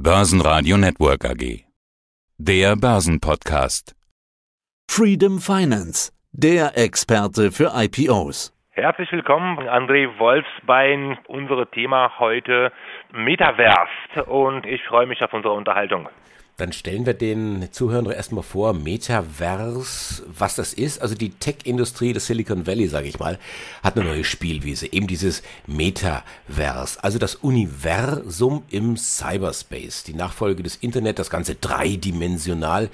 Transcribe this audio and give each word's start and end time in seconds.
Börsenradio 0.00 0.76
Network 0.76 1.24
AG. 1.24 1.64
Der 2.38 2.76
Börsenpodcast. 2.76 3.96
Freedom 4.88 5.40
Finance, 5.40 6.12
der 6.30 6.78
Experte 6.78 7.50
für 7.50 7.72
IPOs. 7.74 8.52
Herzlich 8.70 9.10
willkommen, 9.10 9.58
André 9.58 10.16
Wolfsbein. 10.20 11.18
Unser 11.26 11.68
Thema 11.72 12.12
heute 12.20 12.70
Metaverse 13.10 14.24
und 14.26 14.66
ich 14.66 14.80
freue 14.84 15.06
mich 15.06 15.20
auf 15.20 15.32
unsere 15.32 15.54
Unterhaltung. 15.54 16.08
Dann 16.58 16.72
stellen 16.72 17.06
wir 17.06 17.14
den 17.14 17.68
Zuhörern 17.70 18.10
erstmal 18.10 18.42
vor, 18.42 18.72
Metaverse, 18.72 20.24
was 20.26 20.56
das 20.56 20.72
ist. 20.72 21.00
Also 21.00 21.14
die 21.14 21.30
Tech-Industrie 21.30 22.12
des 22.12 22.26
Silicon 22.26 22.66
Valley, 22.66 22.88
sage 22.88 23.06
ich 23.06 23.20
mal, 23.20 23.38
hat 23.84 23.96
eine 23.96 24.04
neue 24.04 24.24
Spielwiese, 24.24 24.92
eben 24.92 25.06
dieses 25.06 25.44
Metaverse, 25.68 27.02
also 27.04 27.20
das 27.20 27.36
Universum 27.36 28.64
im 28.70 28.96
Cyberspace, 28.96 30.02
die 30.02 30.14
Nachfolge 30.14 30.64
des 30.64 30.74
Internet, 30.74 31.20
das 31.20 31.30
Ganze 31.30 31.54
dreidimensional. 31.54 32.90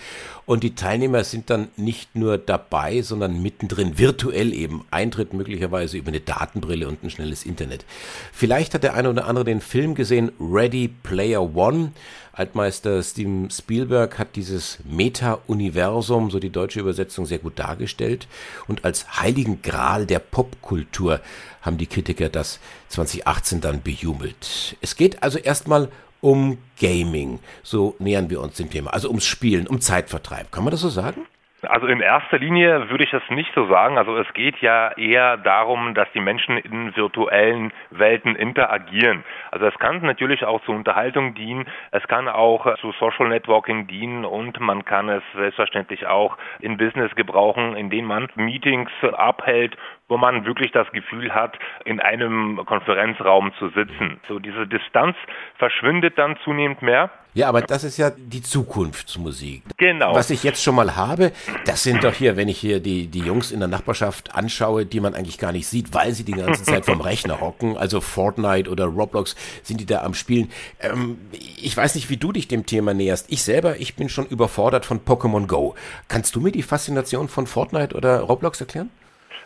Und 0.46 0.62
die 0.62 0.74
Teilnehmer 0.74 1.24
sind 1.24 1.48
dann 1.48 1.68
nicht 1.76 2.16
nur 2.16 2.36
dabei, 2.36 3.00
sondern 3.02 3.40
mittendrin, 3.42 3.98
virtuell 3.98 4.52
eben. 4.52 4.84
Eintritt 4.90 5.32
möglicherweise 5.32 5.96
über 5.96 6.08
eine 6.08 6.20
Datenbrille 6.20 6.86
und 6.86 7.02
ein 7.02 7.10
schnelles 7.10 7.46
Internet. 7.46 7.84
Vielleicht 8.32 8.74
hat 8.74 8.82
der 8.82 8.94
eine 8.94 9.10
oder 9.10 9.26
andere 9.26 9.44
den 9.44 9.60
Film 9.60 9.94
gesehen, 9.94 10.32
Ready 10.38 10.88
Player 10.88 11.54
One. 11.54 11.92
Altmeister 12.32 13.02
Steven 13.02 13.48
Spielberg 13.48 14.18
hat 14.18 14.36
dieses 14.36 14.80
Meta-Universum, 14.84 16.30
so 16.30 16.40
die 16.40 16.50
deutsche 16.50 16.80
Übersetzung, 16.80 17.26
sehr 17.26 17.38
gut 17.38 17.58
dargestellt. 17.58 18.26
Und 18.66 18.84
als 18.84 19.20
heiligen 19.20 19.62
Gral 19.62 20.04
der 20.04 20.18
Popkultur 20.18 21.20
haben 21.62 21.78
die 21.78 21.86
Kritiker 21.86 22.28
das 22.28 22.58
2018 22.88 23.60
dann 23.60 23.82
bejubelt. 23.82 24.76
Es 24.82 24.96
geht 24.96 25.22
also 25.22 25.38
erstmal 25.38 25.88
um 26.24 26.56
Gaming. 26.80 27.38
So 27.62 27.94
nähern 27.98 28.30
wir 28.30 28.40
uns 28.40 28.56
dem 28.56 28.70
Thema. 28.70 28.92
Also 28.94 29.08
ums 29.08 29.26
Spielen, 29.26 29.66
um 29.66 29.80
Zeitvertreib. 29.80 30.50
Kann 30.50 30.64
man 30.64 30.70
das 30.70 30.80
so 30.80 30.88
sagen? 30.88 31.26
Also 31.68 31.86
in 31.86 32.00
erster 32.00 32.38
Linie 32.38 32.90
würde 32.90 33.04
ich 33.04 33.10
das 33.10 33.22
nicht 33.30 33.50
so 33.54 33.66
sagen. 33.68 33.98
Also 33.98 34.16
es 34.16 34.32
geht 34.34 34.58
ja 34.58 34.92
eher 34.96 35.36
darum, 35.38 35.94
dass 35.94 36.08
die 36.12 36.20
Menschen 36.20 36.58
in 36.58 36.94
virtuellen 36.96 37.72
Welten 37.90 38.36
interagieren. 38.36 39.24
Also 39.50 39.66
es 39.66 39.74
kann 39.78 40.02
natürlich 40.02 40.44
auch 40.44 40.62
zur 40.64 40.74
Unterhaltung 40.74 41.34
dienen, 41.34 41.66
es 41.90 42.02
kann 42.08 42.28
auch 42.28 42.66
zu 42.80 42.92
Social 42.92 43.28
Networking 43.28 43.86
dienen 43.86 44.24
und 44.24 44.60
man 44.60 44.84
kann 44.84 45.08
es 45.08 45.22
selbstverständlich 45.34 46.06
auch 46.06 46.36
in 46.60 46.76
Business 46.76 47.14
gebrauchen, 47.14 47.76
indem 47.76 48.06
man 48.06 48.28
Meetings 48.34 48.90
abhält, 49.12 49.76
wo 50.08 50.18
man 50.18 50.44
wirklich 50.44 50.70
das 50.72 50.90
Gefühl 50.92 51.34
hat, 51.34 51.58
in 51.84 52.00
einem 52.00 52.60
Konferenzraum 52.66 53.52
zu 53.58 53.68
sitzen. 53.70 54.20
So 54.28 54.38
diese 54.38 54.66
Distanz 54.66 55.16
verschwindet 55.56 56.18
dann 56.18 56.36
zunehmend 56.44 56.82
mehr. 56.82 57.10
Ja, 57.32 57.48
aber 57.48 57.62
das 57.62 57.82
ist 57.82 57.96
ja 57.96 58.10
die 58.10 58.42
Zukunftsmusik. 58.42 59.64
Genau. 59.76 60.14
Was 60.14 60.30
ich 60.30 60.44
jetzt 60.44 60.62
schon 60.62 60.76
mal 60.76 60.94
habe, 60.94 61.32
das 61.66 61.82
sind 61.82 62.04
doch 62.04 62.12
hier, 62.12 62.36
wenn 62.36 62.48
ich 62.48 62.58
hier 62.58 62.78
die, 62.78 63.08
die 63.08 63.20
Jungs 63.20 63.50
in 63.50 63.58
der 63.58 63.68
Nachbarschaft 63.68 64.36
anschaue, 64.36 64.86
die 64.86 65.00
man 65.00 65.14
eigentlich 65.14 65.38
gar 65.38 65.50
nicht 65.50 65.66
sieht, 65.66 65.92
weil 65.94 66.12
sie 66.12 66.24
die 66.24 66.32
ganze 66.32 66.62
Zeit 66.62 66.84
vom 66.84 67.00
Rechner 67.00 67.40
hocken, 67.40 67.76
also 67.76 68.00
Fortnite 68.00 68.70
oder 68.70 68.84
Roblox, 68.84 69.34
sind 69.64 69.80
die 69.80 69.86
da 69.86 70.02
am 70.02 70.14
Spielen. 70.14 70.52
Ähm, 70.80 71.18
ich 71.32 71.76
weiß 71.76 71.96
nicht, 71.96 72.08
wie 72.08 72.18
du 72.18 72.30
dich 72.30 72.46
dem 72.46 72.66
Thema 72.66 72.94
näherst. 72.94 73.32
Ich 73.32 73.42
selber, 73.42 73.80
ich 73.80 73.96
bin 73.96 74.08
schon 74.08 74.26
überfordert 74.26 74.86
von 74.86 75.00
Pokémon 75.00 75.48
Go. 75.48 75.74
Kannst 76.08 76.36
du 76.36 76.40
mir 76.40 76.52
die 76.52 76.62
Faszination 76.62 77.26
von 77.28 77.48
Fortnite 77.48 77.96
oder 77.96 78.20
Roblox 78.20 78.60
erklären? 78.60 78.90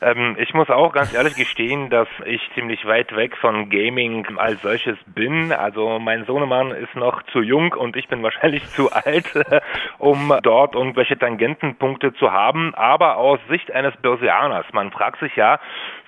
Ähm, 0.01 0.37
ich 0.39 0.55
muss 0.55 0.71
auch 0.71 0.93
ganz 0.93 1.13
ehrlich 1.15 1.35
gestehen, 1.35 1.91
dass 1.91 2.09
ich 2.25 2.41
ziemlich 2.55 2.87
weit 2.87 3.15
weg 3.15 3.37
von 3.37 3.69
Gaming 3.69 4.27
als 4.37 4.63
solches 4.63 4.97
bin. 5.07 5.53
Also 5.53 5.99
mein 5.99 6.25
Sohnemann 6.25 6.71
ist 6.71 6.95
noch 6.95 7.23
zu 7.33 7.41
jung 7.41 7.73
und 7.73 7.97
ich 7.97 8.09
bin 8.09 8.23
wahrscheinlich 8.23 8.67
zu 8.71 8.93
alt, 8.93 9.27
um 9.99 10.33
dort 10.43 10.75
irgendwelche 10.75 11.19
Tangentenpunkte 11.19 12.15
zu 12.15 12.33
haben. 12.33 12.75
Aber 12.75 13.17
aus 13.17 13.41
Sicht 13.49 13.73
eines 13.73 13.97
Börsianers, 13.97 14.67
man 14.73 14.91
fragt 14.91 15.21
sich 15.21 15.35
ja, 15.37 15.59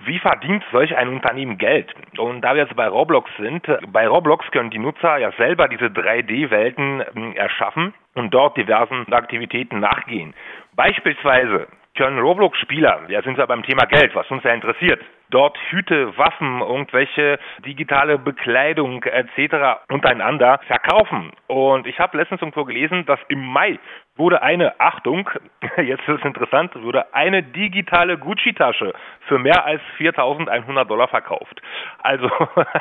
wie 0.04 0.18
verdient 0.18 0.64
solch 0.72 0.96
ein 0.96 1.08
Unternehmen 1.08 1.58
Geld? 1.58 1.92
Und 2.18 2.42
da 2.42 2.54
wir 2.54 2.62
jetzt 2.62 2.76
bei 2.76 2.88
Roblox 2.88 3.30
sind, 3.38 3.66
bei 3.92 4.08
Roblox 4.08 4.50
können 4.50 4.70
die 4.70 4.78
Nutzer 4.78 5.18
ja 5.18 5.32
selber 5.32 5.68
diese 5.68 5.86
3D-Welten 5.86 7.02
ähm, 7.14 7.34
erschaffen 7.34 7.94
und 8.14 8.32
dort 8.32 8.56
diversen 8.56 9.12
Aktivitäten 9.12 9.80
nachgehen. 9.80 10.34
Beispielsweise 10.74 11.68
können 11.96 12.18
Roblox-Spieler, 12.18 13.02
ja 13.08 13.22
sind 13.22 13.36
wir 13.36 13.46
beim 13.46 13.62
Thema 13.62 13.84
Geld, 13.86 14.14
was 14.14 14.30
uns 14.30 14.44
ja 14.44 14.52
interessiert, 14.52 15.00
dort 15.30 15.58
Hüte, 15.70 16.16
Waffen, 16.16 16.60
irgendwelche 16.60 17.38
digitale 17.64 18.18
Bekleidung 18.18 19.02
etc. 19.04 19.80
untereinander 19.88 20.60
verkaufen. 20.66 21.32
Und 21.46 21.86
ich 21.86 21.98
habe 21.98 22.16
letztens 22.16 22.40
irgendwo 22.40 22.64
gelesen, 22.64 23.06
dass 23.06 23.20
im 23.28 23.44
Mai 23.44 23.78
wurde 24.20 24.42
eine, 24.42 24.78
Achtung, 24.78 25.28
jetzt 25.78 26.06
ist 26.06 26.20
es 26.20 26.24
interessant, 26.24 26.70
wurde 26.76 27.12
eine 27.14 27.42
digitale 27.42 28.18
Gucci-Tasche 28.18 28.92
für 29.26 29.38
mehr 29.38 29.64
als 29.64 29.80
4.100 29.98 30.84
Dollar 30.84 31.08
verkauft. 31.08 31.60
Also 32.02 32.30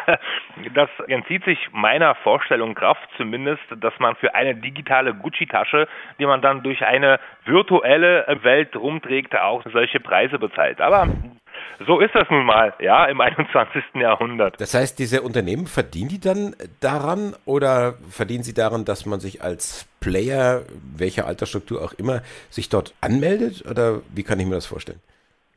das 0.74 0.90
entzieht 1.08 1.46
sich 1.46 1.58
meiner 1.72 2.14
Vorstellung 2.16 2.76
Kraft 2.76 3.08
zumindest, 3.18 3.64
dass 3.78 3.98
man 4.00 4.16
für 4.18 4.36
eine 4.36 4.54
digitale 4.56 5.14
Gucci-Tasche, 5.16 5.88
die 6.20 6.26
man 6.26 6.42
dann 6.42 6.62
durch 6.62 6.86
eine 6.86 7.20
virtuelle 7.46 8.26
Welt 8.44 8.76
rumträgt, 8.76 9.36
auch 9.36 9.64
solche 9.72 10.00
Preise 10.00 10.38
bezahlt. 10.38 10.82
Aber 10.82 11.08
so 11.85 12.00
ist 12.00 12.13
das 12.13 12.30
nun 12.30 12.46
mal, 12.46 12.74
ja, 12.80 13.06
im 13.06 13.22
21. 13.30 13.84
Jahrhundert. 13.96 14.59
Das 14.59 14.74
heißt, 14.74 15.00
diese 15.00 15.22
Unternehmen 15.22 15.68
verdienen 15.68 16.09
die 16.09 16.19
dann 16.19 16.56
daran 16.80 17.35
oder 17.46 17.96
verdienen 18.09 18.44
sie 18.44 18.53
daran, 18.53 18.85
dass 18.85 19.06
man 19.06 19.19
sich 19.19 19.44
als 19.44 19.88
Player, 20.00 20.62
welcher 20.96 21.28
Altersstruktur 21.28 21.81
auch 21.81 21.94
immer, 21.94 22.22
sich 22.50 22.69
dort 22.69 22.94
anmeldet? 23.02 23.66
Oder 23.69 24.02
wie 24.13 24.24
kann 24.24 24.40
ich 24.40 24.46
mir 24.46 24.56
das 24.56 24.66
vorstellen? 24.66 25.00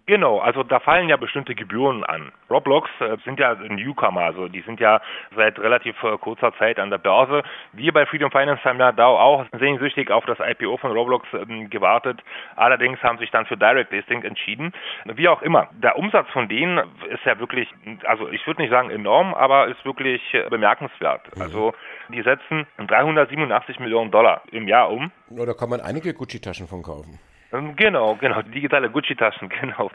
Genau, 0.06 0.38
also 0.40 0.64
da 0.64 0.80
fallen 0.80 1.08
ja 1.08 1.16
bestimmte 1.16 1.54
Gebühren 1.54 2.02
an. 2.02 2.32
Roblox 2.50 2.90
äh, 3.00 3.16
sind 3.24 3.38
ja 3.38 3.54
Newcomer, 3.54 4.22
also 4.22 4.48
die 4.48 4.62
sind 4.62 4.80
ja 4.80 5.00
seit 5.36 5.58
relativ 5.60 6.00
äh, 6.02 6.18
kurzer 6.18 6.52
Zeit 6.58 6.80
an 6.80 6.90
der 6.90 6.98
Börse. 6.98 7.44
Wir 7.72 7.92
bei 7.92 8.04
Freedom 8.06 8.30
Finance 8.30 8.64
haben 8.64 8.80
ja 8.80 8.90
da 8.90 9.06
auch 9.06 9.46
sehnsüchtig 9.58 10.10
auf 10.10 10.24
das 10.26 10.38
IPO 10.40 10.76
von 10.78 10.90
Roblox 10.90 11.26
ähm, 11.34 11.70
gewartet. 11.70 12.20
Allerdings 12.56 13.00
haben 13.02 13.18
sich 13.18 13.30
dann 13.30 13.46
für 13.46 13.56
Direct 13.56 13.92
Listing 13.92 14.24
entschieden. 14.24 14.72
Wie 15.04 15.28
auch 15.28 15.40
immer, 15.40 15.68
der 15.72 15.96
Umsatz 15.96 16.28
von 16.30 16.48
denen 16.48 16.78
ist 17.08 17.24
ja 17.24 17.38
wirklich, 17.38 17.68
also 18.04 18.28
ich 18.28 18.44
würde 18.46 18.60
nicht 18.60 18.70
sagen 18.70 18.90
enorm, 18.90 19.34
aber 19.34 19.68
ist 19.68 19.84
wirklich 19.84 20.20
äh, 20.34 20.48
bemerkenswert. 20.50 21.36
Mhm. 21.36 21.42
Also 21.42 21.74
die 22.08 22.22
setzen 22.22 22.66
387 22.78 23.78
Millionen 23.78 24.10
Dollar 24.10 24.42
im 24.50 24.66
Jahr 24.66 24.90
um. 24.90 25.12
Ja, 25.30 25.46
da 25.46 25.54
kann 25.54 25.70
man 25.70 25.80
einige 25.80 26.12
Gucci-Taschen 26.12 26.66
von 26.66 26.82
kaufen. 26.82 27.20
Ähm, 27.52 27.76
genau, 27.76 28.14
genau, 28.14 28.42
digitale 28.42 28.90
Gucci-Taschen, 28.90 29.48
genau. 29.60 29.90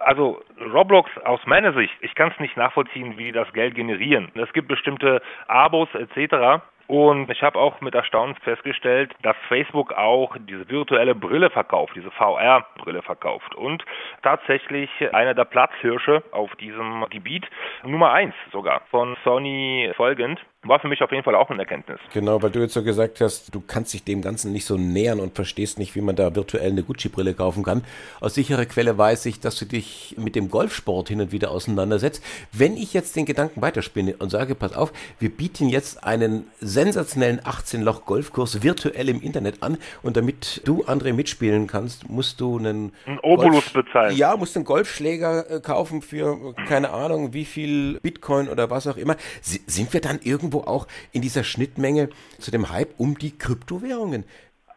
Also 0.00 0.42
Roblox 0.72 1.10
aus 1.24 1.40
meiner 1.46 1.72
Sicht, 1.72 1.94
ich 2.00 2.14
kann 2.14 2.30
es 2.32 2.40
nicht 2.40 2.56
nachvollziehen, 2.56 3.18
wie 3.18 3.24
die 3.24 3.32
das 3.32 3.52
Geld 3.52 3.74
generieren. 3.74 4.30
Es 4.34 4.52
gibt 4.52 4.68
bestimmte 4.68 5.20
Abos 5.48 5.88
etc. 5.94 6.62
Und 6.86 7.28
ich 7.30 7.42
habe 7.42 7.58
auch 7.58 7.80
mit 7.80 7.94
Erstaunen 7.94 8.36
festgestellt, 8.36 9.12
dass 9.22 9.36
Facebook 9.48 9.92
auch 9.92 10.36
diese 10.38 10.68
virtuelle 10.68 11.16
Brille 11.16 11.50
verkauft, 11.50 11.94
diese 11.96 12.12
VR-Brille 12.12 13.02
verkauft 13.02 13.56
und 13.56 13.84
tatsächlich 14.22 14.88
einer 15.12 15.34
der 15.34 15.46
Platzhirsche 15.46 16.22
auf 16.30 16.54
diesem 16.56 17.04
Gebiet, 17.10 17.44
Nummer 17.82 18.12
eins 18.12 18.34
sogar, 18.52 18.82
von 18.90 19.16
Sony 19.24 19.90
folgend, 19.96 20.40
war 20.68 20.80
für 20.80 20.88
mich 20.88 21.02
auf 21.02 21.10
jeden 21.10 21.24
Fall 21.24 21.34
auch 21.34 21.50
eine 21.50 21.60
Erkenntnis. 21.60 21.98
Genau, 22.12 22.42
weil 22.42 22.50
du 22.50 22.60
jetzt 22.60 22.74
so 22.74 22.82
gesagt 22.82 23.20
hast, 23.20 23.54
du 23.54 23.60
kannst 23.60 23.94
dich 23.94 24.04
dem 24.04 24.22
Ganzen 24.22 24.52
nicht 24.52 24.64
so 24.64 24.76
nähern 24.76 25.20
und 25.20 25.34
verstehst 25.34 25.78
nicht, 25.78 25.94
wie 25.94 26.00
man 26.00 26.16
da 26.16 26.34
virtuell 26.34 26.70
eine 26.70 26.82
Gucci-Brille 26.82 27.34
kaufen 27.34 27.62
kann. 27.62 27.84
Aus 28.20 28.34
sicherer 28.34 28.66
Quelle 28.66 28.96
weiß 28.96 29.26
ich, 29.26 29.40
dass 29.40 29.56
du 29.56 29.64
dich 29.64 30.14
mit 30.18 30.34
dem 30.36 30.50
Golfsport 30.50 31.08
hin 31.08 31.20
und 31.20 31.32
wieder 31.32 31.50
auseinandersetzt. 31.50 32.22
Wenn 32.52 32.76
ich 32.76 32.92
jetzt 32.94 33.16
den 33.16 33.26
Gedanken 33.26 33.62
weiterspinne 33.62 34.16
und 34.18 34.30
sage, 34.30 34.54
pass 34.54 34.74
auf, 34.74 34.92
wir 35.18 35.30
bieten 35.30 35.68
jetzt 35.68 36.04
einen 36.04 36.46
sensationellen 36.60 37.40
18-Loch-Golfkurs 37.40 38.62
virtuell 38.62 39.08
im 39.08 39.20
Internet 39.20 39.62
an 39.62 39.78
und 40.02 40.16
damit 40.16 40.62
du, 40.64 40.84
André, 40.84 41.12
mitspielen 41.12 41.66
kannst, 41.66 42.08
musst 42.08 42.40
du 42.40 42.58
einen 42.58 42.92
Ein 43.06 43.18
Obolus 43.20 43.72
Golf 43.72 43.72
bezahlen. 43.72 44.16
Ja, 44.16 44.36
musst 44.36 44.56
einen 44.56 44.64
Golfschläger 44.64 45.50
äh, 45.50 45.60
kaufen 45.60 46.02
für, 46.02 46.54
keine 46.68 46.90
Ahnung, 46.90 47.32
wie 47.32 47.44
viel 47.44 48.00
Bitcoin 48.00 48.48
oder 48.48 48.70
was 48.70 48.86
auch 48.86 48.96
immer. 48.96 49.16
sind 49.42 49.92
wir 49.92 50.00
dann 50.00 50.20
irgendwo 50.22 50.55
irgendwo 50.56 50.70
auch 50.70 50.86
in 51.12 51.22
dieser 51.22 51.44
Schnittmenge 51.44 52.08
zu 52.38 52.50
dem 52.50 52.70
Hype 52.70 52.98
um 52.98 53.18
die 53.18 53.36
Kryptowährungen. 53.36 54.24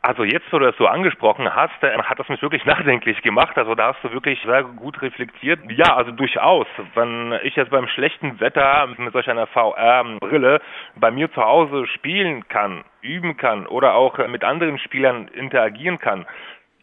Also 0.02 0.24
jetzt, 0.24 0.46
wo 0.52 0.60
du 0.60 0.66
das 0.66 0.78
so 0.78 0.88
angesprochen 0.88 1.54
hast, 1.54 1.84
äh, 1.84 1.92
hat 1.98 2.18
das 2.18 2.30
mich 2.30 2.42
wirklich 2.42 2.64
nachdenklich 2.74 3.22
gemacht. 3.22 3.58
Also 3.58 3.76
da 3.76 3.94
hast 3.94 4.04
du 4.04 4.12
wirklich 4.12 4.40
sehr 4.46 4.64
gut 4.64 5.02
reflektiert. 5.02 5.60
Ja, 5.70 5.96
also 5.98 6.12
durchaus. 6.12 6.68
Wenn 6.96 7.38
ich 7.44 7.56
jetzt 7.56 7.70
beim 7.70 7.88
schlechten 7.88 8.40
Wetter 8.40 8.88
mit 8.98 9.12
solch 9.12 9.30
einer 9.30 9.48
VR-Brille 9.48 10.62
bei 10.96 11.12
mir 11.12 11.30
zu 11.34 11.42
Hause 11.42 11.86
spielen 11.88 12.48
kann, 12.48 12.86
üben 13.02 13.36
kann 13.36 13.68
oder 13.68 13.94
auch 13.96 14.18
mit 14.30 14.46
anderen 14.46 14.80
Spielern 14.80 15.28
interagieren 15.28 16.00
kann, 16.00 16.25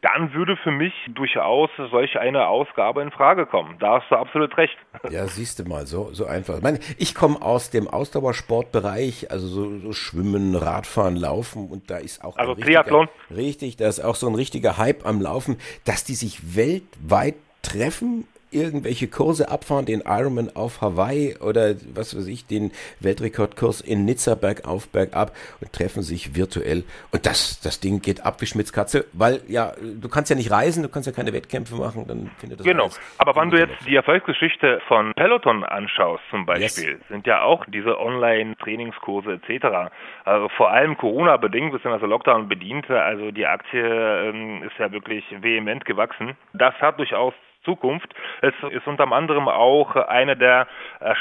dann 0.03 0.33
würde 0.35 0.57
für 0.57 0.71
mich 0.71 0.93
durchaus 1.09 1.71
solch 1.91 2.19
eine 2.19 2.47
Ausgabe 2.47 3.03
in 3.03 3.11
Frage 3.11 3.47
kommen. 3.47 3.77
Da 3.79 4.01
hast 4.01 4.11
du 4.11 4.17
absolut 4.17 4.57
recht. 4.57 4.77
Ja, 5.11 5.27
siehst 5.29 5.59
du 5.59 5.65
mal, 5.65 5.87
so, 5.87 6.13
so 6.13 6.27
einfach. 6.27 6.57
Ich, 6.57 6.63
meine, 6.63 6.81
ich 6.99 7.15
komme 7.15 7.41
aus 7.41 7.71
dem 7.71 7.87
Ausdauersportbereich, 7.87 9.31
also 9.31 9.47
so, 9.47 9.79
so, 9.79 9.93
Schwimmen, 9.93 10.57
Radfahren, 10.57 11.17
Laufen 11.17 11.69
und 11.69 11.91
da 11.91 11.99
ist 11.99 12.25
auch 12.25 12.37
also 12.37 12.55
Triathlon. 12.55 13.09
Richtig, 13.31 13.77
da 13.77 13.89
ist 13.89 14.01
auch 14.01 14.17
so 14.17 14.27
ein 14.27 14.35
richtiger 14.35 14.79
Hype 14.79 15.07
am 15.07 15.21
Laufen, 15.21 15.59
dass 15.85 16.03
die 16.03 16.15
sich 16.15 16.57
weltweit 16.57 17.37
treffen 17.63 18.27
irgendwelche 18.51 19.09
Kurse 19.09 19.51
abfahren, 19.51 19.87
den 19.87 20.03
Ironman 20.05 20.51
auf 20.55 20.81
Hawaii 20.81 21.37
oder 21.41 21.75
was 21.95 22.17
weiß 22.17 22.27
ich, 22.29 22.47
den 22.47 22.73
Weltrekordkurs 23.01 23.81
in 23.81 24.05
Nizza 24.05 24.35
bergauf, 24.35 24.89
bergab 24.89 25.33
und 25.61 25.73
treffen 25.73 26.03
sich 26.03 26.37
virtuell. 26.37 26.85
Und 27.13 27.27
das, 27.27 27.61
das 27.61 27.81
Ding 27.81 28.01
geht 28.01 28.25
ab 28.25 28.41
wie 28.41 28.47
Schmitzkatze, 28.47 29.05
weil 29.13 29.41
ja, 29.49 29.73
du 29.81 30.09
kannst 30.09 30.31
ja 30.31 30.37
nicht 30.37 30.51
reisen, 30.51 30.83
du 30.83 30.89
kannst 30.89 31.07
ja 31.07 31.13
keine 31.13 31.33
Wettkämpfe 31.33 31.75
machen, 31.75 32.07
dann 32.07 32.31
findet 32.39 32.61
das 32.61 32.67
Genau. 32.67 32.91
Aber 33.19 33.35
wenn 33.37 33.51
du 33.51 33.59
jetzt 33.59 33.75
die 33.87 33.97
Erfolgsgeschichte 33.97 34.81
von 34.89 35.13
Peloton 35.15 35.65
anschaust 35.65 36.23
zum 36.31 36.47
Beispiel, 36.47 36.93
yes. 36.93 37.09
sind 37.09 37.27
ja 37.27 37.43
auch 37.43 37.65
diese 37.67 37.99
Online-Trainingskurse 37.99 39.41
etc. 39.43 39.91
Also 40.25 40.49
vor 40.57 40.71
allem 40.71 40.97
Corona-bedingt, 40.97 41.73
beziehungsweise 41.73 42.07
Lockdown 42.07 42.49
bedient, 42.49 42.89
also 42.91 43.31
die 43.31 43.47
Aktie 43.47 43.83
ähm, 43.83 44.63
ist 44.63 44.79
ja 44.79 44.91
wirklich 44.93 45.25
vehement 45.41 45.85
gewachsen. 45.85 46.37
Das 46.53 46.75
hat 46.81 46.99
durchaus 46.99 47.35
Zukunft. 47.67 48.15
Es 48.41 48.55
ist 48.71 48.87
unter 48.87 49.13
anderem 49.13 49.49
auch 49.49 49.95
eine 49.97 50.37
der 50.37 50.67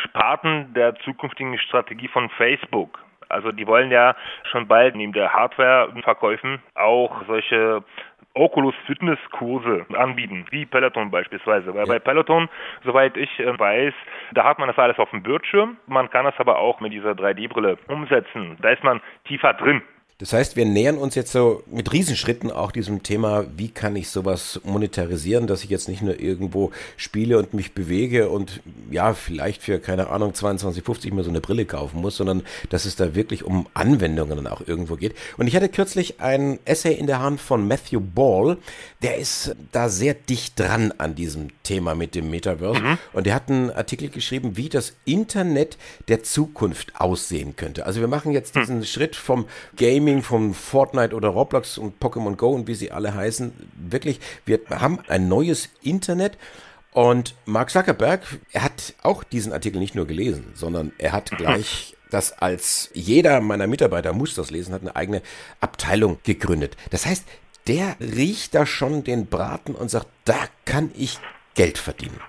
Sparten 0.03 0.74
der 0.74 0.95
zukünftigen 0.95 1.57
Strategie 1.59 2.07
von 2.07 2.30
Facebook. 2.30 3.00
Also 3.27 3.51
die 3.51 3.68
wollen 3.68 3.92
ja 3.92 4.15
schon 4.51 4.68
bald 4.68 4.95
neben 4.95 5.12
der 5.12 5.33
Hardware-Verkäufen 5.33 6.62
auch 6.75 7.24
solche 7.27 7.83
Oculus 8.36 8.75
Fitness 8.86 9.19
Kurse 9.31 9.86
anbieten, 9.94 10.45
wie 10.51 10.65
Peloton 10.65 11.09
beispielsweise. 11.09 11.74
Weil 11.74 11.86
bei 11.86 12.00
Peloton, 12.00 12.50
soweit 12.83 13.15
ich 13.15 13.39
äh, 13.39 13.57
weiß, 13.57 13.94
da 14.33 14.44
hat 14.44 14.59
man 14.59 14.68
das 14.68 14.77
alles 14.77 15.00
auf 15.00 15.09
dem 15.12 15.24
Bildschirm. 15.24 15.77
Man 15.88 16.09
kann 16.09 16.25
das 16.25 16.38
aber 16.38 16.59
auch 16.59 16.81
mit 16.81 16.92
dieser 16.92 17.12
3D-Brille 17.12 17.77
umsetzen. 17.88 18.57
Da 18.62 18.69
ist 18.69 18.83
man 18.83 19.01
tiefer 19.25 19.53
drin. 19.53 19.81
Das 20.17 20.31
heißt, 20.31 20.56
wir 20.56 20.63
nähern 20.63 20.97
uns 20.97 21.13
jetzt 21.15 21.33
so 21.33 21.62
mit 21.69 21.91
Riesenschritten 21.91 22.50
auch 22.50 22.71
diesem 22.71 23.03
Thema, 23.03 23.47
wie 23.57 23.67
kann 23.67 23.97
ich 23.97 24.07
sowas 24.07 24.62
monetarisieren, 24.63 25.45
dass 25.45 25.65
ich 25.65 25.69
jetzt 25.69 25.89
nicht 25.89 26.01
nur 26.01 26.21
irgendwo 26.21 26.71
spiele 26.95 27.38
und 27.38 27.53
mich 27.53 27.73
bewege 27.73 28.29
und 28.29 28.62
ja, 28.89 29.13
vielleicht 29.13 29.62
für, 29.62 29.77
keine 29.77 30.09
Ahnung, 30.09 30.31
22,50 30.31 31.13
mir 31.13 31.25
so 31.25 31.29
eine 31.29 31.41
Brille 31.41 31.65
kaufen 31.65 32.00
muss, 32.00 32.15
sondern 32.15 32.44
dass 32.69 32.85
es 32.85 32.95
da 32.95 33.13
wirklich 33.13 33.44
um 33.44 33.67
Anwendungen 33.73 34.38
dann 34.38 34.47
auch 34.47 34.65
irgendwo 34.65 34.95
geht. 34.95 35.15
Und 35.35 35.47
ich 35.47 35.56
hatte 35.57 35.67
kürzlich 35.67 36.21
ein 36.21 36.59
Essay 36.63 36.94
in 36.94 37.07
der 37.07 37.19
Hand 37.19 37.41
von 37.41 37.68
Matthew 37.68 38.00
Ball, 38.00 38.56
der 39.01 39.18
ist 39.18 39.53
da 39.73 39.89
sehr 39.89 40.13
dicht 40.13 40.57
dran 40.57 40.94
an 40.97 41.15
diesem 41.15 41.50
Thema 41.63 41.94
mit 41.94 42.15
dem 42.15 42.29
Metaverse 42.29 42.81
mhm. 42.81 42.97
und 43.11 43.25
der 43.25 43.35
hat 43.35 43.50
einen 43.50 43.69
Artikel 43.69 44.07
geschrieben, 44.07 44.56
wie 44.56 44.69
das 44.69 44.94
Internet 45.03 45.77
der 46.07 46.23
Zukunft 46.23 46.94
aussehen 47.01 47.57
könnte. 47.57 47.85
Also 47.85 48.00
wir 48.00 48.07
machen 48.07 48.31
jetzt 48.31 48.56
hm. 48.56 48.61
diesen 48.61 48.77
mhm. 48.77 48.85
Schritt 48.85 49.18
vom 49.18 49.45
Game 49.75 50.05
Gaming 50.06 50.22
von 50.22 50.54
Fortnite 50.54 51.16
oder 51.16 51.30
Roblox 51.30 51.80
und 51.80 52.00
Pokémon 52.00 52.36
Go 52.36 52.50
und 52.50 52.68
wie 52.68 52.75
sie 52.75 52.92
alle 52.92 53.16
heißen, 53.16 53.72
wirklich, 53.90 54.19
wir 54.46 54.60
haben 54.69 55.00
ein 55.07 55.28
neues 55.28 55.75
Internet. 55.81 56.38
Und 56.92 57.36
Mark 57.48 57.72
Zuckerberg, 57.72 58.22
er 58.54 58.66
hat 58.66 58.94
auch 59.02 59.24
diesen 59.24 59.52
Artikel 59.52 59.80
nicht 59.80 59.96
nur 59.96 60.06
gelesen, 60.06 60.52
sondern 60.54 60.92
er 61.00 61.12
hat 61.12 61.31
gleich 61.38 61.98
das 62.12 62.38
als 62.40 62.92
jeder 62.94 63.42
meiner 63.42 63.66
Mitarbeiter 63.66 64.13
muss 64.13 64.36
das 64.36 64.52
lesen, 64.52 64.75
hat 64.75 64.81
eine 64.81 64.96
eigene 64.96 65.24
Abteilung 65.60 66.19
gegründet. 66.24 66.78
Das 66.92 67.07
heißt, 67.07 67.28
der 67.68 67.96
riecht 68.00 68.54
da 68.54 68.68
schon 68.68 69.04
den 69.04 69.25
Braten 69.25 69.74
und 69.74 69.90
sagt, 69.90 70.07
da 70.25 70.38
kann 70.66 70.92
ich 70.96 71.18
Geld 71.56 71.80
verdienen. 71.80 72.22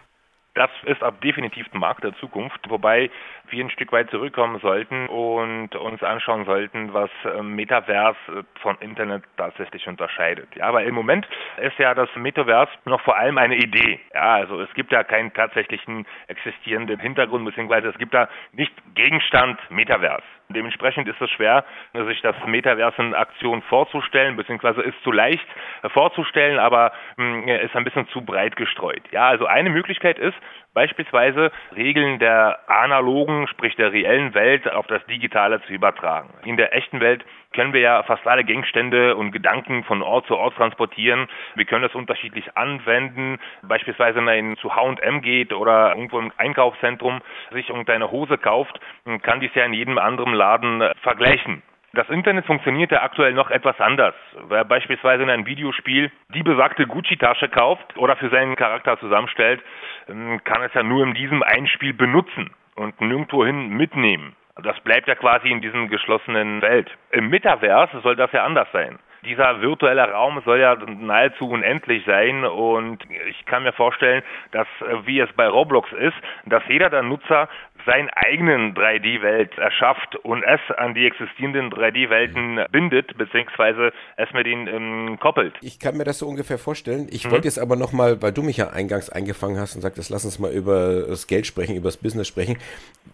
Das 0.55 0.71
ist 0.87 1.03
ab 1.03 1.21
definitiv 1.21 1.67
ein 1.75 1.81
Markt 1.81 2.05
der 2.05 2.17
Zukunft, 2.21 2.61
wobei 2.71 3.11
wir 3.51 3.65
ein 3.65 3.71
Stück 3.71 3.93
weit 3.93 4.11
zurückkommen 4.11 4.59
sollten 4.61 5.07
und 5.09 5.75
uns 5.75 6.03
anschauen 6.03 6.45
sollten, 6.45 6.93
was 6.93 7.11
ähm, 7.25 7.55
Metaverse 7.55 8.19
äh, 8.29 8.43
von 8.61 8.77
Internet 8.81 9.25
tatsächlich 9.37 9.87
unterscheidet. 9.87 10.49
Ja, 10.57 10.67
aber 10.67 10.85
im 10.85 10.95
Moment 10.95 11.27
ist 11.61 11.79
ja 11.79 11.95
das 11.95 12.09
Metaverse 12.17 12.73
noch 12.85 13.01
vor 13.03 13.17
allem 13.17 13.39
eine 13.39 13.57
Idee. 13.57 14.01
Ja, 14.15 14.35
also 14.35 14.61
es 14.61 14.73
gibt 14.75 14.93
ja 14.93 15.05
keinen 15.05 15.33
tatsächlichen 15.33 16.07
existierenden 16.29 17.01
Hintergrund, 17.01 17.45
beziehungsweise 17.45 17.89
es 17.89 17.99
gibt 17.99 18.15
da 18.15 18.29
nicht 18.53 18.73
Gegenstand 18.95 19.59
Metaverse. 19.71 20.25
Dementsprechend 20.49 21.09
ist 21.09 21.21
es 21.21 21.31
schwer, 21.31 21.65
sich 21.93 22.21
das 22.23 22.37
Metaverse 22.47 23.03
in 23.03 23.15
Aktion 23.15 23.63
vorzustellen, 23.63 24.37
beziehungsweise 24.37 24.81
ist 24.83 25.03
zu 25.03 25.11
leicht 25.11 25.47
vorzustellen, 25.93 26.59
aber 26.61 26.93
hm, 27.17 27.49
ist 27.49 27.75
ein 27.75 27.85
bisschen 27.85 28.07
zu 28.09 28.21
breit 28.21 28.55
gestreut. 28.55 29.03
Ja, 29.11 29.27
also 29.27 29.47
eine 29.47 29.71
Möglichkeit 29.71 30.19
ist, 30.19 30.37
beispielsweise 30.77 31.51
Regeln 31.75 32.19
der 32.19 32.59
analogen, 32.69 33.49
sprich 33.49 33.75
der 33.77 33.93
reellen 33.93 34.35
Welt 34.35 34.71
auf 34.71 34.87
das 34.87 35.05
Digitale 35.07 35.63
zu 35.63 35.73
übertragen. 35.73 36.29
In 36.45 36.59
der 36.59 36.77
echten 36.77 37.01
Welt 37.01 37.25
können 37.55 37.73
wir 37.73 37.81
ja 37.81 38.03
fast 38.03 38.27
alle 38.27 38.45
Gegenstände 38.45 39.17
und 39.17 39.33
Gedanken 39.33 39.85
von 39.85 40.03
Ort 40.03 40.27
zu 40.27 40.37
Ort 40.37 40.55
transportieren. 40.57 41.29
Wir 41.55 41.65
können 41.65 41.83
das 41.83 41.95
unterschiedlich 41.95 42.59
anwenden. 42.59 43.39
Beispielsweise, 43.63 44.17
wenn 44.17 44.49
man 44.49 44.57
zu 44.59 44.77
H&M 44.77 45.23
geht 45.23 45.55
oder 45.55 45.95
irgendwo 45.95 46.19
im 46.19 46.31
Einkaufszentrum 46.37 47.23
sich 47.53 47.71
irgendeine 47.71 48.11
Hose 48.11 48.37
kauft, 48.37 48.79
kann 49.23 49.41
dies 49.41 49.55
ja 49.55 49.65
in 49.65 49.73
jedem 49.73 49.97
anderen 49.97 50.35
Laden 50.35 50.85
vergleichen. 51.01 51.63
Das 51.97 52.11
Internet 52.11 52.45
funktioniert 52.45 52.93
ja 52.93 53.03
aktuell 53.03 53.33
noch 53.33 53.51
etwas 53.51 53.81
anders. 53.81 54.15
Wer 54.49 54.67
beispielsweise 54.67 55.23
in 55.23 55.31
einem 55.31 55.47
Videospiel 55.47 56.13
die 56.35 56.43
besagte 56.43 56.87
Gucci-Tasche 56.87 57.49
kauft 57.49 57.97
oder 57.97 58.17
für 58.17 58.29
seinen 58.29 58.55
Charakter 58.55 59.01
zusammenstellt, 59.01 59.63
ähm, 60.07 60.39
kann 60.45 60.63
es 60.63 60.75
ja 60.75 60.83
nur 60.83 61.03
in 61.05 61.15
diesem 61.15 61.43
Einspiel 61.43 61.95
benutzen 61.95 62.51
und 62.75 63.01
nirgendwohin 63.01 63.71
mitnehmen. 63.71 64.37
Das 64.63 64.79
bleibt 64.81 65.09
ja 65.09 65.15
quasi 65.15 65.49
in 65.49 65.63
diesem 65.63 65.89
geschlossenen 65.89 66.61
Welt. 66.61 66.91
Im 67.13 67.31
Metaverse 67.31 68.01
soll 68.01 68.15
das 68.15 68.31
ja 68.33 68.45
anders 68.45 68.69
sein 68.73 68.99
dieser 69.27 69.61
virtuelle 69.61 70.11
Raum 70.11 70.41
soll 70.45 70.61
ja 70.61 70.77
nahezu 70.77 71.49
unendlich 71.49 72.05
sein 72.07 72.45
und 72.45 72.99
ich 73.29 73.45
kann 73.47 73.65
mir 73.65 73.73
vorstellen, 73.73 74.23
dass 74.53 74.67
äh, 74.81 75.07
wie 75.07 75.21
es 75.21 75.31
bei 75.37 75.49
Roblox 75.49 75.91
ist, 75.93 76.17
dass 76.47 76.63
jeder 76.69 76.91
der 76.91 77.03
Nutzer 77.03 77.49
seinen 77.85 78.09
eigenen 78.11 78.75
3D-Welt 78.75 79.57
erschafft 79.59 80.17
und 80.17 80.43
es 80.43 80.61
an 80.77 80.95
die 80.95 81.07
existierenden 81.07 81.71
3D-Welten 81.71 82.65
bindet, 82.73 83.17
beziehungsweise 83.17 83.93
es 84.17 84.33
mit 84.33 84.47
ihnen 84.47 84.67
ähm, 84.67 85.19
koppelt. 85.21 85.55
Ich 85.61 85.79
kann 85.79 85.97
mir 85.97 86.05
das 86.05 86.19
so 86.19 86.27
ungefähr 86.27 86.59
vorstellen. 86.59 87.07
Ich 87.11 87.27
mhm. 87.27 87.31
wollte 87.31 87.47
jetzt 87.47 87.59
aber 87.59 87.77
nochmal, 87.77 88.21
weil 88.23 88.33
du 88.33 88.43
mich 88.43 88.57
ja 88.57 88.71
eingangs 88.71 89.09
eingefangen 89.09 89.59
hast 89.59 89.77
und 89.77 89.83
sagtest, 89.83 90.11
lass 90.11 90.25
uns 90.25 90.39
mal 90.39 90.53
über 90.53 91.05
das 91.09 91.27
Geld 91.27 91.47
sprechen, 91.47 91.77
über 91.77 91.89
das 91.89 91.97
Business 91.97 92.27
sprechen, 92.27 92.59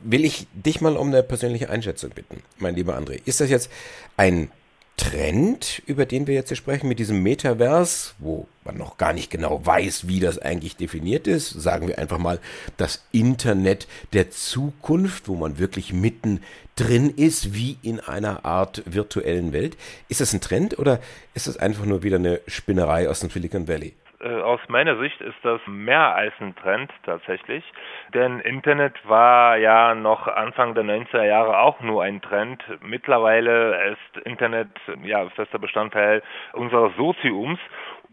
will 0.01 0.25
ich 0.25 0.47
dich 0.53 0.81
mal 0.81 0.97
um 0.97 1.09
eine 1.09 1.23
persönliche 1.23 1.69
Einschätzung 1.69 2.11
bitten, 2.11 2.43
mein 2.59 2.75
lieber 2.75 2.97
André. 2.97 3.21
Ist 3.27 3.41
das 3.41 3.51
jetzt 3.51 3.71
ein 4.17 4.51
Trend, 4.97 5.83
über 5.87 6.07
den 6.07 6.27
wir 6.27 6.35
jetzt 6.35 6.49
hier 6.49 6.57
sprechen, 6.57 6.89
mit 6.89 6.99
diesem 6.99 7.23
Metaverse, 7.23 8.13
wo 8.19 8.47
man 8.65 8.77
noch 8.77 8.99
gar 8.99 9.13
nicht 9.13 9.31
genau 9.31 9.65
weiß, 9.65 10.07
wie 10.07 10.21
das 10.21 10.39
eigentlich 10.39 10.77
definiert 10.77 11.27
ist, 11.27 11.51
sagen 11.51 11.89
wir 11.89 11.99
einfach 11.99 12.19
mal 12.19 12.39
das 12.77 13.03
Internet 13.11 13.89
der 14.13 14.31
Zukunft, 14.31 15.29
wo 15.29 15.35
man 15.35 15.59
wirklich 15.59 15.93
mitten 15.93 16.41
drin 16.77 17.11
ist, 17.11 17.55
wie 17.55 17.79
in 17.83 18.01
einer 18.01 18.45
Art 18.45 18.83
virtuellen 18.87 19.53
Welt. 19.53 19.77
Ist 20.09 20.21
das 20.21 20.33
ein 20.33 20.41
Trend 20.41 20.79
oder 20.79 21.01
ist 21.35 21.47
das 21.47 21.57
einfach 21.57 21.85
nur 21.85 22.03
wieder 22.03 22.17
eine 22.17 22.41
Spinnerei 22.47 23.09
aus 23.09 23.21
dem 23.21 23.31
Silicon 23.31 23.69
Valley? 23.69 23.95
Äh, 24.23 24.41
aus 24.41 24.61
meiner 24.69 24.97
Sicht 24.99 25.21
ist 25.21 25.39
das 25.43 25.61
mehr 25.67 26.15
als 26.15 26.33
ein 26.41 26.55
Trend 26.55 26.93
tatsächlich, 27.05 27.65
denn 28.15 28.41
Internet 28.41 28.95
war 29.09 29.57
ja 29.57 29.95
noch 29.95 30.29
Anfang 30.29 30.75
der 30.75 30.85
90er 30.85 31.25
Jahre 31.25 31.59
auch 31.59 31.81
nur 31.81 32.03
ein 32.05 32.23
Trend. 32.23 32.63
Mittlerweile 32.83 33.93
ist 33.93 34.25
Internet 34.25 34.69
ja 35.03 35.29
fester 35.31 35.59
Bestandteil 35.59 36.23
unseres 36.53 36.95
Soziums 36.97 37.59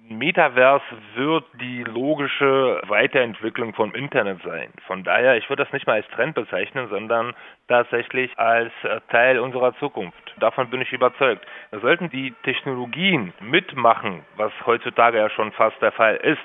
Metaverse 0.10 0.84
wird 1.16 1.46
die 1.62 1.84
logische 1.84 2.82
Weiterentwicklung 2.88 3.74
vom 3.74 3.94
Internet 3.94 4.42
sein. 4.44 4.70
Von 4.88 5.04
daher, 5.04 5.38
ich 5.38 5.50
würde 5.50 5.64
das 5.64 5.72
nicht 5.72 5.86
mal 5.86 5.94
als 5.94 6.08
Trend 6.10 6.34
bezeichnen, 6.34 6.90
sondern 6.90 7.36
tatsächlich 7.68 8.38
als 8.38 8.72
Teil 9.10 9.40
unserer 9.40 9.76
Zukunft. 9.78 10.36
Davon 10.40 10.70
bin 10.70 10.82
ich 10.82 10.92
überzeugt. 10.92 11.46
Sollten 11.72 12.10
die 12.10 12.34
Technologien 12.44 13.34
mitmachen, 13.40 14.26
was 14.36 14.52
heutzutage 14.66 15.20
ja 15.20 15.30
schon 15.30 15.52
fast 15.52 15.80
der 15.82 15.92
Fall 15.92 16.16
ist, 16.16 16.40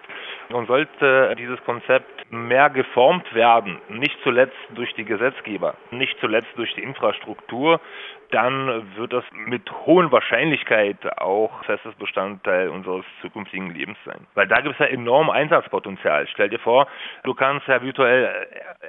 und 0.50 0.66
sollte 0.66 1.34
dieses 1.38 1.62
Konzept 1.64 2.23
mehr 2.34 2.70
geformt 2.70 3.34
werden, 3.34 3.78
nicht 3.88 4.16
zuletzt 4.22 4.56
durch 4.74 4.92
die 4.94 5.04
Gesetzgeber, 5.04 5.74
nicht 5.90 6.18
zuletzt 6.20 6.50
durch 6.56 6.74
die 6.74 6.82
Infrastruktur, 6.82 7.80
dann 8.30 8.96
wird 8.96 9.12
das 9.12 9.24
mit 9.32 9.70
hohen 9.86 10.10
Wahrscheinlichkeit 10.10 10.96
auch 11.18 11.62
festes 11.64 11.94
Bestandteil 11.94 12.68
unseres 12.68 13.04
zukünftigen 13.22 13.70
Lebens 13.70 13.96
sein. 14.04 14.26
Weil 14.34 14.48
da 14.48 14.60
gibt 14.60 14.74
es 14.74 14.78
ja 14.80 14.86
enorm 14.86 15.30
Einsatzpotenzial. 15.30 16.26
Stell 16.32 16.48
dir 16.48 16.58
vor, 16.58 16.88
du 17.22 17.34
kannst 17.34 17.68
ja 17.68 17.80
virtuell 17.80 18.28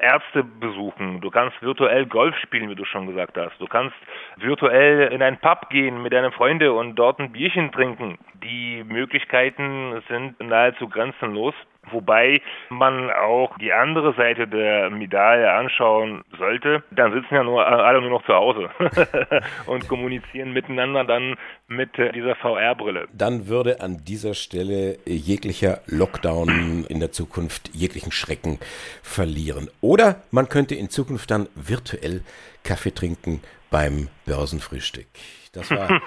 Ärzte 0.01 0.43
besuchen, 0.43 1.21
du 1.21 1.29
kannst 1.29 1.61
virtuell 1.61 2.07
Golf 2.07 2.35
spielen, 2.37 2.69
wie 2.69 2.75
du 2.75 2.85
schon 2.85 3.05
gesagt 3.05 3.37
hast, 3.37 3.59
du 3.61 3.67
kannst 3.67 3.95
virtuell 4.37 5.13
in 5.13 5.21
einen 5.21 5.37
Pub 5.37 5.69
gehen 5.69 6.01
mit 6.01 6.13
deinen 6.13 6.31
Freunden 6.31 6.69
und 6.69 6.95
dort 6.95 7.19
ein 7.19 7.31
Bierchen 7.31 7.71
trinken. 7.71 8.17
Die 8.43 8.83
Möglichkeiten 8.83 10.01
sind 10.07 10.39
nahezu 10.39 10.89
grenzenlos. 10.89 11.53
Wobei 11.91 12.41
man 12.69 13.09
auch 13.11 13.57
die 13.57 13.71
andere 13.71 14.13
Seite 14.15 14.47
der 14.47 14.89
Medaille 14.89 15.51
anschauen 15.51 16.23
sollte. 16.37 16.83
Dann 16.91 17.13
sitzen 17.13 17.35
ja 17.35 17.43
nur 17.43 17.65
alle 17.65 18.01
nur 18.01 18.09
noch 18.09 18.25
zu 18.25 18.33
Hause 18.33 18.69
und 19.65 19.87
kommunizieren 19.87 20.53
miteinander 20.53 21.03
dann 21.03 21.35
mit 21.67 21.89
dieser 21.97 22.35
VR-Brille. 22.35 23.07
Dann 23.13 23.47
würde 23.47 23.81
an 23.81 24.03
dieser 24.03 24.33
Stelle 24.33 24.97
jeglicher 25.05 25.81
Lockdown 25.87 26.85
in 26.89 26.99
der 26.99 27.11
Zukunft 27.11 27.69
jeglichen 27.73 28.11
Schrecken 28.11 28.59
verlieren. 29.01 29.69
Oder 29.81 30.23
man 30.31 30.49
könnte 30.49 30.75
in 30.75 30.89
Zukunft 30.89 31.31
dann 31.31 31.47
virtuell 31.55 32.21
Kaffee 32.63 32.91
trinken 32.91 33.41
beim 33.69 34.09
Börsenfrühstück. 34.25 35.07
Das 35.55 35.71
war 35.71 36.01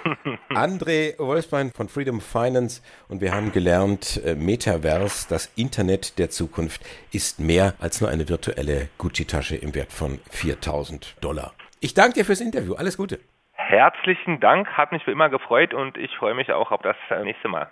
André 0.51 1.19
Wolfsbein 1.19 1.73
von 1.73 1.89
Freedom 1.89 2.21
Finance 2.21 2.83
und 3.09 3.21
wir 3.21 3.35
haben 3.35 3.51
gelernt, 3.51 4.23
äh, 4.25 4.35
Metaverse, 4.35 5.27
das 5.29 5.47
Internet 5.57 6.19
der 6.19 6.31
Zukunft, 6.31 6.83
ist 7.13 7.41
mehr 7.41 7.75
als 7.81 8.01
nur 8.01 8.11
eine 8.11 8.29
virtuelle 8.29 8.89
Gucci-Tasche 8.99 9.57
im 9.57 9.75
Wert 9.75 9.93
von 9.93 10.21
4000 10.31 11.17
Dollar. 11.21 11.53
Ich 11.81 11.95
danke 11.95 12.15
dir 12.15 12.25
fürs 12.25 12.41
Interview. 12.41 12.75
Alles 12.75 12.97
Gute. 12.97 13.19
Herzlichen 13.53 14.41
Dank, 14.41 14.69
hat 14.69 14.93
mich 14.93 15.05
wie 15.07 15.13
immer 15.13 15.31
gefreut 15.31 15.75
und 15.75 15.97
ich 15.97 16.11
freue 16.19 16.35
mich 16.35 16.53
auch 16.53 16.71
auf 16.71 16.83
das 16.83 16.97
nächste 17.23 17.49
Mal. 17.49 17.69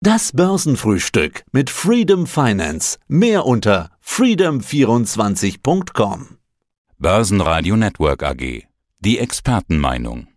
Das 0.00 0.32
Börsenfrühstück 0.32 1.44
mit 1.52 1.70
Freedom 1.70 2.26
Finance. 2.26 2.98
Mehr 3.08 3.46
unter 3.46 3.90
freedom24.com. 4.04 6.38
Börsenradio 6.98 7.76
Network 7.76 8.22
AG. 8.22 8.64
Die 8.98 9.18
Expertenmeinung. 9.18 10.28